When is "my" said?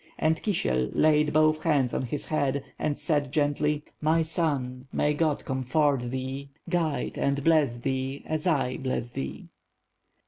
4.01-4.23